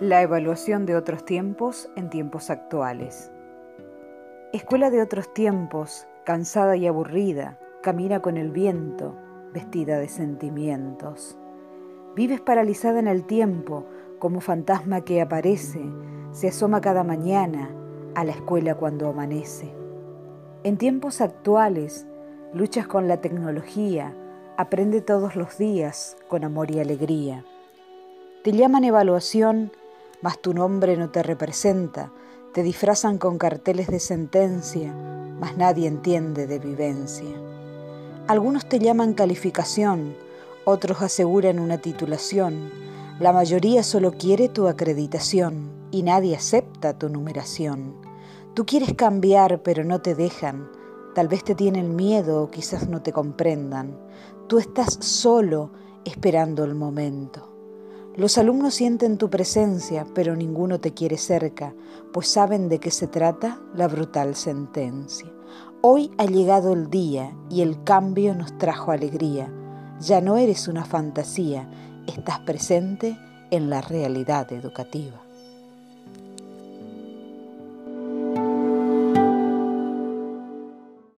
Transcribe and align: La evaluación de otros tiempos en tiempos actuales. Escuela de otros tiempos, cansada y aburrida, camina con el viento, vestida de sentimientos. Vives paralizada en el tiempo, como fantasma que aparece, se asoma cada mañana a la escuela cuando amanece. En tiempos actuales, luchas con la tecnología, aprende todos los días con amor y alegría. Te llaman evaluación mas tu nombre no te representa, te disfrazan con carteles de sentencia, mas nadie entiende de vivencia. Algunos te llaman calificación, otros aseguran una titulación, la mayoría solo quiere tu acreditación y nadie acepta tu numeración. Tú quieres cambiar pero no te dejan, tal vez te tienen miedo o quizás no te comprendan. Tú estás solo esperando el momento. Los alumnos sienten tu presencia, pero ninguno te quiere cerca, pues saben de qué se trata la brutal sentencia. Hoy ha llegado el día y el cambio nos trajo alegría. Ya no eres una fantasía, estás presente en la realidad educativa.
La 0.00 0.20
evaluación 0.20 0.84
de 0.84 0.94
otros 0.94 1.24
tiempos 1.24 1.88
en 1.96 2.10
tiempos 2.10 2.50
actuales. 2.50 3.32
Escuela 4.52 4.90
de 4.90 5.00
otros 5.00 5.32
tiempos, 5.32 6.06
cansada 6.24 6.76
y 6.76 6.86
aburrida, 6.86 7.58
camina 7.82 8.20
con 8.20 8.36
el 8.36 8.50
viento, 8.50 9.16
vestida 9.54 9.98
de 9.98 10.08
sentimientos. 10.08 11.38
Vives 12.14 12.42
paralizada 12.42 12.98
en 12.98 13.08
el 13.08 13.24
tiempo, 13.24 13.86
como 14.18 14.42
fantasma 14.42 15.00
que 15.00 15.22
aparece, 15.22 15.80
se 16.30 16.48
asoma 16.48 16.82
cada 16.82 17.02
mañana 17.02 17.70
a 18.14 18.22
la 18.24 18.32
escuela 18.32 18.74
cuando 18.74 19.08
amanece. 19.08 19.72
En 20.62 20.76
tiempos 20.76 21.22
actuales, 21.22 22.06
luchas 22.52 22.86
con 22.86 23.08
la 23.08 23.22
tecnología, 23.22 24.14
aprende 24.58 25.00
todos 25.00 25.36
los 25.36 25.56
días 25.56 26.18
con 26.28 26.44
amor 26.44 26.70
y 26.70 26.80
alegría. 26.80 27.46
Te 28.44 28.52
llaman 28.52 28.84
evaluación 28.84 29.72
mas 30.22 30.40
tu 30.40 30.54
nombre 30.54 30.96
no 30.96 31.10
te 31.10 31.22
representa, 31.22 32.12
te 32.52 32.62
disfrazan 32.62 33.18
con 33.18 33.38
carteles 33.38 33.88
de 33.88 34.00
sentencia, 34.00 34.94
mas 35.38 35.56
nadie 35.56 35.86
entiende 35.88 36.46
de 36.46 36.58
vivencia. 36.58 37.34
Algunos 38.26 38.68
te 38.68 38.78
llaman 38.78 39.14
calificación, 39.14 40.16
otros 40.64 41.02
aseguran 41.02 41.58
una 41.58 41.78
titulación, 41.78 42.70
la 43.20 43.32
mayoría 43.32 43.82
solo 43.82 44.12
quiere 44.12 44.48
tu 44.48 44.68
acreditación 44.68 45.70
y 45.90 46.02
nadie 46.02 46.36
acepta 46.36 46.98
tu 46.98 47.08
numeración. 47.08 47.94
Tú 48.54 48.66
quieres 48.66 48.94
cambiar 48.94 49.62
pero 49.62 49.84
no 49.84 50.00
te 50.02 50.14
dejan, 50.14 50.68
tal 51.14 51.28
vez 51.28 51.44
te 51.44 51.54
tienen 51.54 51.96
miedo 51.96 52.42
o 52.42 52.50
quizás 52.50 52.88
no 52.88 53.02
te 53.02 53.12
comprendan. 53.12 53.98
Tú 54.48 54.58
estás 54.58 54.98
solo 55.00 55.70
esperando 56.04 56.64
el 56.64 56.74
momento. 56.74 57.55
Los 58.16 58.38
alumnos 58.38 58.74
sienten 58.74 59.18
tu 59.18 59.28
presencia, 59.28 60.06
pero 60.14 60.36
ninguno 60.36 60.80
te 60.80 60.94
quiere 60.94 61.18
cerca, 61.18 61.74
pues 62.14 62.28
saben 62.28 62.70
de 62.70 62.80
qué 62.80 62.90
se 62.90 63.06
trata 63.06 63.60
la 63.74 63.88
brutal 63.88 64.34
sentencia. 64.34 65.30
Hoy 65.82 66.10
ha 66.16 66.24
llegado 66.24 66.72
el 66.72 66.88
día 66.88 67.36
y 67.50 67.60
el 67.60 67.84
cambio 67.84 68.34
nos 68.34 68.56
trajo 68.56 68.90
alegría. 68.90 69.52
Ya 70.00 70.22
no 70.22 70.38
eres 70.38 70.66
una 70.66 70.86
fantasía, 70.86 71.68
estás 72.06 72.38
presente 72.38 73.18
en 73.50 73.68
la 73.68 73.82
realidad 73.82 74.50
educativa. 74.50 75.25